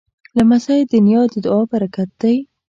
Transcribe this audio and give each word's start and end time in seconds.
لمسی 0.37 0.79
د 0.91 0.93
نیا 1.05 1.21
د 1.31 1.33
دعا 1.45 1.61
پرکت 1.73 2.09
دی. 2.21 2.35